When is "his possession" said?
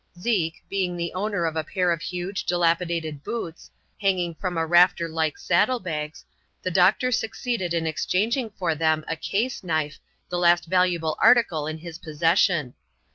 11.77-12.73